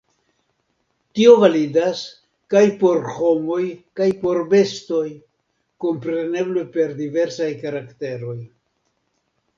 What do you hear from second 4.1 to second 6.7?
por bestoj, kompreneble